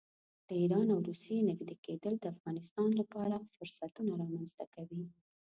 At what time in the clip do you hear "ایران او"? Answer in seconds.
0.61-0.99